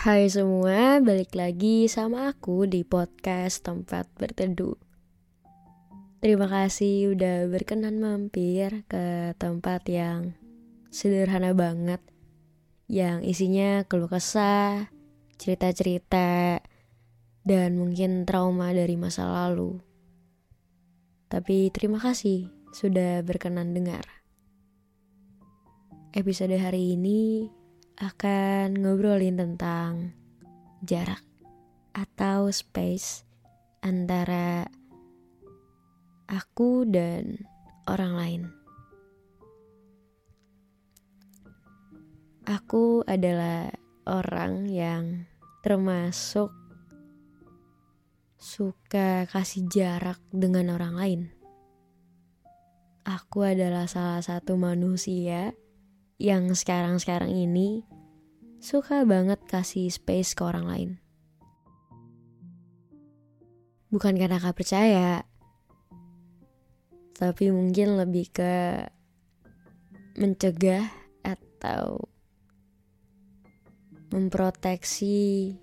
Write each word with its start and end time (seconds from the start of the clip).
Hai 0.00 0.32
semua, 0.32 0.96
balik 1.04 1.36
lagi 1.36 1.84
sama 1.84 2.32
aku 2.32 2.64
di 2.64 2.88
podcast 2.88 3.60
Tempat 3.60 4.08
Berteduh. 4.16 4.72
Terima 6.24 6.48
kasih 6.48 7.12
udah 7.12 7.44
berkenan 7.52 8.00
mampir 8.00 8.88
ke 8.88 9.36
tempat 9.36 9.84
yang 9.92 10.32
sederhana 10.88 11.52
banget, 11.52 12.00
yang 12.88 13.20
isinya 13.20 13.84
keluh 13.84 14.08
kesah, 14.08 14.88
cerita-cerita, 15.36 16.64
dan 17.44 17.76
mungkin 17.76 18.24
trauma 18.24 18.72
dari 18.72 18.96
masa 18.96 19.28
lalu. 19.28 19.84
Tapi 21.28 21.68
terima 21.76 22.00
kasih 22.00 22.48
sudah 22.72 23.20
berkenan 23.20 23.76
dengar. 23.76 24.08
Episode 26.16 26.56
hari 26.56 26.96
ini 26.96 27.52
akan 28.00 28.80
ngobrolin 28.80 29.36
tentang 29.36 30.16
jarak 30.80 31.20
atau 31.92 32.48
space 32.48 33.28
antara 33.84 34.64
aku 36.24 36.88
dan 36.88 37.44
orang 37.84 38.12
lain. 38.16 38.42
Aku 42.48 43.04
adalah 43.04 43.68
orang 44.08 44.64
yang 44.64 45.28
termasuk 45.60 46.48
suka 48.40 49.28
kasih 49.28 49.68
jarak 49.68 50.16
dengan 50.32 50.72
orang 50.72 50.94
lain. 50.96 51.22
Aku 53.04 53.44
adalah 53.44 53.84
salah 53.84 54.24
satu 54.24 54.56
manusia 54.56 55.52
yang 56.20 56.52
sekarang-sekarang 56.52 57.32
ini 57.32 57.80
suka 58.60 59.08
banget 59.08 59.40
kasih 59.48 59.88
space 59.88 60.36
ke 60.36 60.44
orang 60.44 60.68
lain. 60.68 60.90
Bukan 63.88 64.20
karena 64.20 64.36
gak 64.36 64.54
percaya, 64.54 65.24
tapi 67.16 67.48
mungkin 67.48 67.96
lebih 67.96 68.28
ke 68.36 68.84
mencegah 70.20 70.92
atau 71.24 72.04
memproteksi 74.12 75.56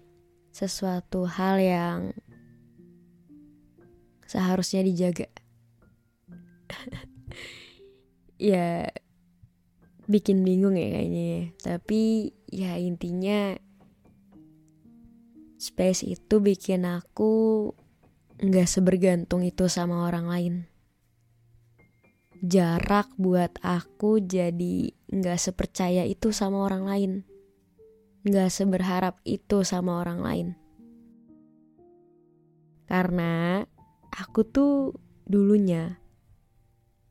sesuatu 0.50 1.30
hal 1.30 1.62
yang 1.62 2.00
seharusnya 4.26 4.82
dijaga. 4.82 5.30
ya 8.42 8.90
bikin 10.08 10.42
bingung 10.42 10.80
ya 10.80 10.88
kayaknya 10.88 11.24
ya. 11.28 11.44
Tapi 11.60 12.32
ya 12.48 12.80
intinya 12.80 13.54
space 15.60 16.08
itu 16.08 16.40
bikin 16.40 16.88
aku 16.88 17.70
nggak 18.40 18.70
sebergantung 18.70 19.44
itu 19.44 19.68
sama 19.68 20.08
orang 20.08 20.26
lain. 20.32 20.56
Jarak 22.38 23.12
buat 23.18 23.58
aku 23.66 24.22
jadi 24.22 24.94
nggak 25.10 25.40
sepercaya 25.42 26.06
itu 26.08 26.30
sama 26.32 26.64
orang 26.70 26.84
lain. 26.86 27.12
Nggak 28.24 28.50
seberharap 28.54 29.20
itu 29.26 29.66
sama 29.66 30.00
orang 30.06 30.20
lain. 30.22 30.48
Karena 32.88 33.66
aku 34.14 34.48
tuh 34.48 34.96
dulunya 35.28 36.00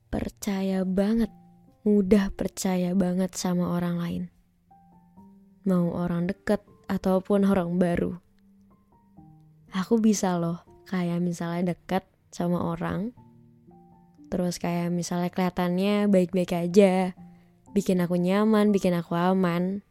percaya 0.09 0.87
banget 0.87 1.29
mudah 1.87 2.35
percaya 2.35 2.99
banget 2.99 3.39
sama 3.39 3.71
orang 3.71 4.03
lain. 4.03 4.23
Mau 5.63 5.95
orang 5.95 6.27
deket 6.27 6.59
ataupun 6.91 7.47
orang 7.47 7.79
baru. 7.79 8.19
Aku 9.71 10.03
bisa 10.03 10.35
loh, 10.35 10.67
kayak 10.91 11.23
misalnya 11.23 11.79
deket 11.79 12.03
sama 12.35 12.59
orang, 12.59 13.15
terus 14.27 14.59
kayak 14.59 14.91
misalnya 14.91 15.31
kelihatannya 15.31 16.11
baik-baik 16.11 16.59
aja, 16.59 17.15
bikin 17.71 18.03
aku 18.03 18.19
nyaman, 18.19 18.75
bikin 18.75 18.91
aku 18.99 19.15
aman, 19.15 19.87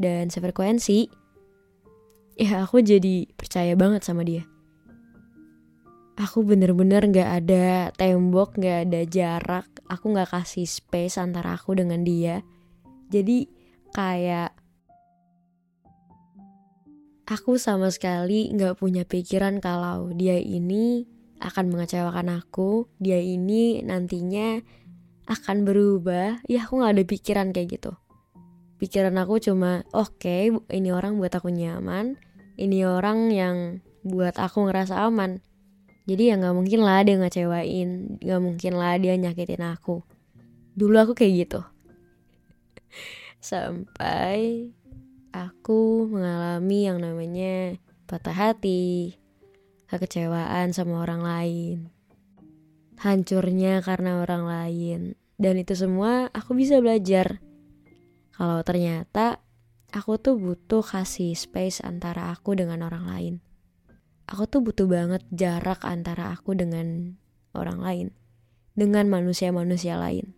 dan 0.00 0.32
sefrekuensi, 0.32 1.12
ya 2.40 2.64
aku 2.64 2.80
jadi 2.80 3.28
percaya 3.36 3.76
banget 3.76 4.08
sama 4.08 4.24
dia 4.24 4.48
aku 6.14 6.46
bener-bener 6.46 7.02
gak 7.10 7.30
ada 7.44 7.90
tembok, 7.94 8.58
gak 8.58 8.90
ada 8.90 9.00
jarak, 9.06 9.66
aku 9.90 10.14
gak 10.14 10.30
kasih 10.30 10.66
space 10.66 11.18
antara 11.18 11.58
aku 11.58 11.74
dengan 11.74 12.06
dia. 12.06 12.46
Jadi 13.10 13.50
kayak 13.90 14.54
aku 17.26 17.58
sama 17.58 17.90
sekali 17.90 18.54
gak 18.54 18.78
punya 18.78 19.02
pikiran 19.02 19.58
kalau 19.58 20.10
dia 20.14 20.38
ini 20.38 21.06
akan 21.42 21.74
mengecewakan 21.74 22.40
aku, 22.40 22.86
dia 23.02 23.18
ini 23.18 23.82
nantinya 23.82 24.62
akan 25.26 25.66
berubah. 25.66 26.46
Ya 26.46 26.62
aku 26.62 26.82
gak 26.82 26.94
ada 26.94 27.04
pikiran 27.04 27.50
kayak 27.50 27.80
gitu. 27.80 27.92
Pikiran 28.78 29.18
aku 29.18 29.42
cuma, 29.42 29.82
oke 29.90 30.18
okay, 30.18 30.50
ini 30.70 30.94
orang 30.94 31.18
buat 31.18 31.34
aku 31.34 31.50
nyaman, 31.50 32.18
ini 32.54 32.86
orang 32.86 33.34
yang 33.34 33.56
buat 34.04 34.36
aku 34.38 34.68
ngerasa 34.68 35.08
aman 35.08 35.42
jadi 36.04 36.22
ya 36.30 36.34
nggak 36.36 36.56
mungkin 36.56 36.80
lah 36.84 37.00
dia 37.00 37.16
ngecewain 37.16 38.20
nggak 38.20 38.42
mungkin 38.44 38.72
lah 38.76 39.00
dia 39.00 39.16
nyakitin 39.16 39.64
aku. 39.64 40.04
Dulu 40.76 40.96
aku 41.00 41.12
kayak 41.16 41.48
gitu. 41.48 41.60
Sampai 43.40 44.68
aku 45.32 46.04
mengalami 46.12 46.78
yang 46.84 47.00
namanya 47.00 47.80
patah 48.04 48.36
hati 48.36 49.16
kekecewaan 49.88 50.76
sama 50.76 51.00
orang 51.00 51.24
lain. 51.24 51.76
Hancurnya 53.00 53.80
karena 53.80 54.20
orang 54.20 54.44
lain. 54.44 55.00
Dan 55.40 55.56
itu 55.56 55.72
semua 55.72 56.28
aku 56.36 56.52
bisa 56.52 56.84
belajar. 56.84 57.40
Kalau 58.36 58.60
ternyata 58.60 59.40
aku 59.88 60.20
tuh 60.20 60.36
butuh 60.36 60.84
kasih 60.84 61.32
space 61.32 61.80
antara 61.80 62.28
aku 62.28 62.52
dengan 62.52 62.84
orang 62.84 63.08
lain 63.08 63.34
aku 64.28 64.48
tuh 64.48 64.60
butuh 64.64 64.88
banget 64.88 65.22
jarak 65.32 65.84
antara 65.84 66.32
aku 66.32 66.56
dengan 66.56 67.16
orang 67.52 67.78
lain, 67.80 68.08
dengan 68.72 69.08
manusia-manusia 69.08 70.00
lain. 70.00 70.32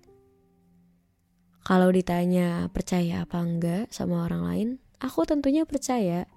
Kalau 1.66 1.90
ditanya 1.90 2.70
percaya 2.70 3.26
apa 3.26 3.42
enggak 3.42 3.90
sama 3.90 4.22
orang 4.22 4.42
lain, 4.46 4.68
aku 5.02 5.26
tentunya 5.26 5.66
percaya. 5.66 6.30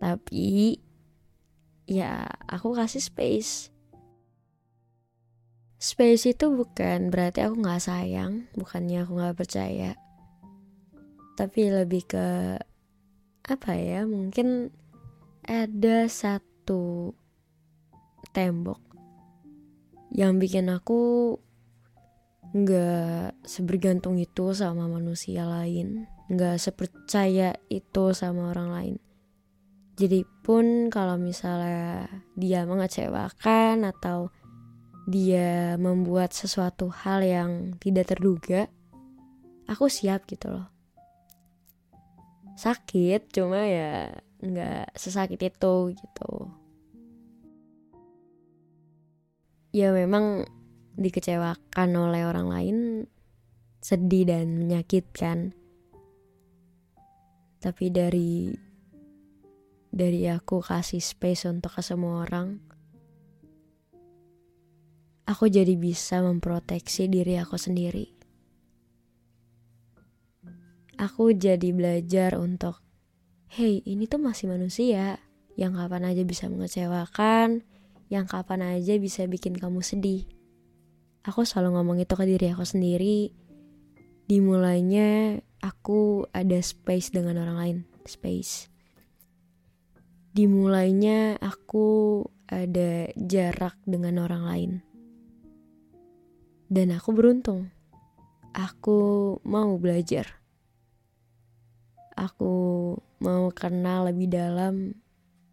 Tapi 0.00 0.80
ya 1.84 2.24
aku 2.48 2.72
kasih 2.72 3.04
space. 3.04 3.68
Space 5.82 6.30
itu 6.30 6.46
bukan 6.46 7.10
berarti 7.10 7.42
aku 7.42 7.58
gak 7.58 7.82
sayang, 7.82 8.46
bukannya 8.54 9.02
aku 9.02 9.18
gak 9.18 9.34
percaya. 9.34 9.98
Tapi 11.34 11.60
lebih 11.74 12.06
ke 12.06 12.56
apa 13.42 13.72
ya, 13.74 14.06
mungkin 14.06 14.70
ada 15.42 16.06
satu 16.06 17.10
tembok 18.30 18.78
yang 20.14 20.38
bikin 20.38 20.70
aku 20.70 21.34
nggak 22.52 23.42
sebergantung 23.42 24.20
itu 24.20 24.52
sama 24.52 24.84
manusia 24.86 25.48
lain 25.48 26.04
nggak 26.32 26.56
sepercaya 26.56 27.52
itu 27.68 28.16
sama 28.16 28.52
orang 28.56 28.68
lain. 28.72 28.96
Jadi 29.92 30.24
pun 30.40 30.88
kalau 30.88 31.20
misalnya 31.20 32.08
dia 32.32 32.64
mengecewakan 32.64 33.84
atau 33.84 34.32
dia 35.04 35.76
membuat 35.76 36.32
sesuatu 36.32 36.88
hal 36.88 37.20
yang 37.20 37.76
tidak 37.76 38.16
terduga 38.16 38.72
aku 39.68 39.92
siap 39.92 40.24
gitu 40.24 40.56
loh. 40.56 40.72
Sakit 42.56 43.28
cuma 43.28 43.68
ya 43.68 44.16
nggak 44.42 44.92
sesakit 44.98 45.38
itu 45.38 45.74
gitu. 45.94 46.32
Ya 49.72 49.94
memang 49.94 50.44
dikecewakan 50.98 51.88
oleh 51.96 52.28
orang 52.28 52.46
lain 52.50 52.76
sedih 53.80 54.28
dan 54.28 54.58
menyakitkan. 54.60 55.56
Tapi 57.62 57.86
dari 57.88 58.52
dari 59.88 60.26
aku 60.28 60.60
kasih 60.60 61.00
space 61.00 61.46
untuk 61.46 61.78
ke 61.78 61.82
semua 61.84 62.26
orang 62.26 62.72
aku 65.32 65.48
jadi 65.48 65.74
bisa 65.78 66.20
memproteksi 66.20 67.08
diri 67.08 67.38
aku 67.38 67.56
sendiri. 67.56 68.10
Aku 71.00 71.34
jadi 71.34 71.72
belajar 71.74 72.38
untuk 72.38 72.78
hey 73.52 73.84
ini 73.84 74.08
tuh 74.08 74.16
masih 74.16 74.48
manusia 74.48 75.20
yang 75.60 75.76
kapan 75.76 76.08
aja 76.08 76.24
bisa 76.24 76.48
mengecewakan, 76.48 77.60
yang 78.08 78.24
kapan 78.24 78.64
aja 78.64 78.96
bisa 78.96 79.28
bikin 79.28 79.52
kamu 79.52 79.84
sedih. 79.84 80.24
Aku 81.20 81.44
selalu 81.44 81.76
ngomong 81.76 82.00
itu 82.00 82.16
ke 82.16 82.24
diri 82.24 82.48
aku 82.48 82.64
sendiri. 82.64 83.28
Dimulainya 84.24 85.36
aku 85.60 86.24
ada 86.32 86.56
space 86.64 87.12
dengan 87.12 87.44
orang 87.44 87.56
lain, 87.60 87.78
space. 88.08 88.72
Dimulainya 90.32 91.36
aku 91.36 92.24
ada 92.48 93.12
jarak 93.20 93.76
dengan 93.84 94.24
orang 94.24 94.42
lain. 94.48 94.72
Dan 96.72 96.88
aku 96.96 97.12
beruntung. 97.12 97.68
Aku 98.56 99.36
mau 99.44 99.76
belajar 99.76 100.41
aku 102.22 102.52
mau 103.18 103.50
kenal 103.50 104.06
lebih 104.06 104.30
dalam 104.30 104.94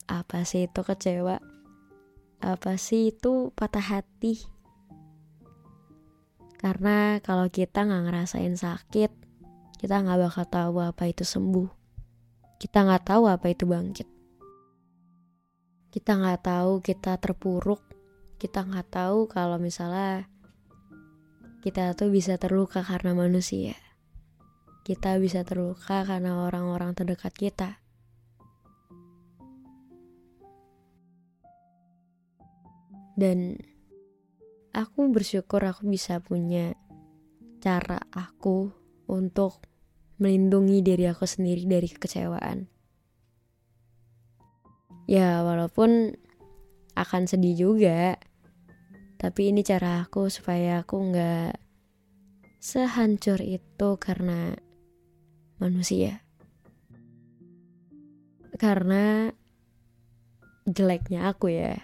apa 0.06 0.46
sih 0.46 0.70
itu 0.70 0.86
kecewa? 0.86 1.42
Apa 2.46 2.78
sih 2.78 3.10
itu 3.10 3.50
patah 3.58 3.82
hati? 3.82 4.38
Karena 6.62 7.18
kalau 7.26 7.50
kita 7.50 7.90
nggak 7.90 8.04
ngerasain 8.06 8.54
sakit 8.54 9.12
kita 9.80 9.96
nggak 10.04 10.20
bakal 10.28 10.46
tahu 10.46 10.76
apa 10.84 11.08
itu 11.08 11.24
sembuh. 11.24 11.72
Kita 12.60 12.84
nggak 12.84 13.16
tahu 13.16 13.24
apa 13.32 13.48
itu 13.48 13.64
bangkit. 13.64 14.08
Kita 15.90 16.20
nggak 16.20 16.44
tahu 16.44 16.84
kita 16.84 17.16
terpuruk. 17.16 17.80
Kita 18.36 18.68
nggak 18.68 18.92
tahu 18.92 19.32
kalau 19.32 19.56
misalnya 19.56 20.28
kita 21.64 21.96
tuh 21.96 22.12
bisa 22.12 22.36
terluka 22.36 22.84
karena 22.84 23.16
manusia 23.16 23.76
kita 24.90 25.22
bisa 25.22 25.46
terluka 25.46 26.02
karena 26.02 26.50
orang-orang 26.50 26.98
terdekat 26.98 27.30
kita. 27.38 27.78
Dan 33.14 33.54
aku 34.74 35.14
bersyukur 35.14 35.62
aku 35.62 35.86
bisa 35.86 36.18
punya 36.26 36.74
cara 37.62 38.02
aku 38.10 38.74
untuk 39.06 39.62
melindungi 40.18 40.82
diri 40.82 41.06
aku 41.06 41.30
sendiri 41.30 41.70
dari 41.70 41.86
kekecewaan. 41.86 42.66
Ya, 45.06 45.46
walaupun 45.46 46.18
akan 46.98 47.30
sedih 47.30 47.70
juga, 47.70 48.18
tapi 49.22 49.54
ini 49.54 49.62
cara 49.62 50.02
aku 50.02 50.34
supaya 50.34 50.82
aku 50.82 51.14
nggak 51.14 51.62
sehancur 52.58 53.38
itu 53.46 53.90
karena 54.02 54.58
manusia. 55.60 56.24
Karena 58.60 59.32
jeleknya 60.68 61.32
aku 61.32 61.54
ya. 61.54 61.80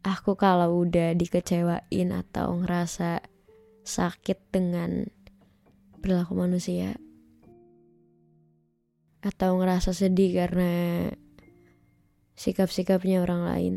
Aku 0.00 0.32
kalau 0.32 0.80
udah 0.80 1.12
dikecewain 1.12 2.08
atau 2.16 2.56
ngerasa 2.64 3.20
sakit 3.84 4.48
dengan 4.48 5.04
perilaku 6.00 6.32
manusia 6.32 6.96
atau 9.20 9.60
ngerasa 9.60 9.92
sedih 9.92 10.32
karena 10.32 10.72
sikap-sikapnya 12.40 13.20
orang 13.20 13.42
lain 13.44 13.74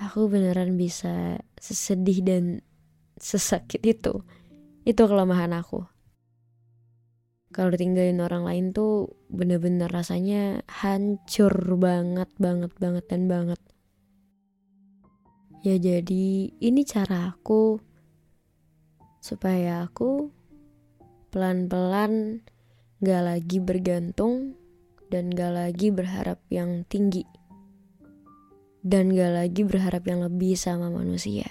aku 0.00 0.32
beneran 0.32 0.80
bisa 0.80 1.40
sesedih 1.60 2.24
dan 2.24 2.44
sesakit 3.20 3.84
itu 3.84 4.24
itu 4.88 5.02
kelemahan 5.04 5.52
aku 5.52 5.84
kalau 7.56 7.72
ditinggalin 7.72 8.20
orang 8.20 8.44
lain 8.44 8.76
tuh 8.76 9.16
bener-bener 9.32 9.88
rasanya 9.88 10.60
hancur 10.68 11.56
banget 11.80 12.28
banget 12.36 12.68
banget 12.76 13.04
dan 13.08 13.32
banget. 13.32 13.56
Ya 15.64 15.80
jadi 15.80 16.52
ini 16.52 16.84
cara 16.84 17.32
aku 17.32 17.80
supaya 19.24 19.88
aku 19.88 20.28
pelan-pelan 21.32 22.44
gak 23.00 23.24
lagi 23.24 23.56
bergantung 23.64 24.52
dan 25.08 25.32
gak 25.32 25.56
lagi 25.56 25.88
berharap 25.88 26.44
yang 26.52 26.84
tinggi 26.92 27.24
dan 28.84 29.16
gak 29.16 29.32
lagi 29.32 29.64
berharap 29.64 30.04
yang 30.04 30.20
lebih 30.20 30.60
sama 30.60 30.92
manusia. 30.92 31.48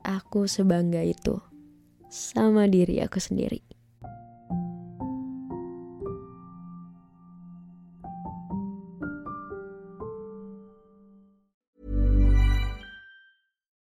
Aku 0.00 0.48
sebangga 0.48 1.04
itu 1.04 1.36
sama 2.08 2.68
diri 2.70 3.02
aku 3.02 3.18
sendiri. 3.18 3.62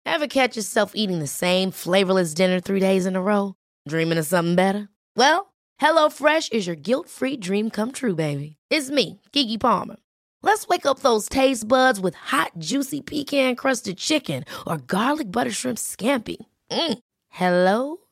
Ever 0.08 0.26
catch 0.26 0.56
yourself 0.56 0.92
eating 0.94 1.20
the 1.20 1.30
same 1.30 1.70
flavorless 1.70 2.34
dinner 2.34 2.58
three 2.58 2.80
days 2.80 3.06
in 3.06 3.14
a 3.14 3.22
row? 3.22 3.54
Dreaming 3.86 4.18
of 4.18 4.26
something 4.26 4.56
better? 4.56 4.88
Well, 5.14 5.54
HelloFresh 5.80 6.50
is 6.50 6.66
your 6.66 6.74
guilt-free 6.74 7.36
dream 7.38 7.70
come 7.70 7.92
true, 7.92 8.16
baby. 8.16 8.56
It's 8.68 8.90
me, 8.90 9.20
Kiki 9.30 9.58
Palmer. 9.58 9.96
Let's 10.42 10.66
wake 10.66 10.86
up 10.86 11.00
those 11.00 11.28
taste 11.28 11.68
buds 11.68 12.00
with 12.00 12.14
hot, 12.14 12.52
juicy 12.58 13.00
pecan-crusted 13.00 13.96
chicken 13.98 14.44
or 14.66 14.78
garlic 14.78 15.30
butter 15.30 15.52
shrimp 15.52 15.78
scampi. 15.78 16.36
Mm. 16.70 16.98
Hello 17.28 18.07